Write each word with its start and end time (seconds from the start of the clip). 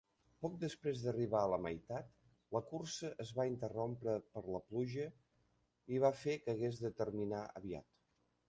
Poc 0.43 0.53
després 0.61 1.01
d'arribar 1.01 1.41
a 1.41 1.49
la 1.53 1.59
meitat, 1.65 2.07
la 2.57 2.61
cursa 2.71 3.11
es 3.25 3.33
va 3.41 3.45
interrompre 3.51 4.15
per 4.33 4.43
la 4.57 4.65
pluja, 4.71 5.07
i 5.99 6.03
va 6.07 6.15
fer 6.23 6.39
que 6.47 6.57
hagués 6.57 6.85
de 6.87 6.97
terminar 7.05 7.45
aviat. 7.63 7.91